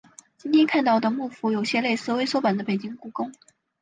[0.35, 3.31] 今天看到的木府有些类似微缩版的北京故宫。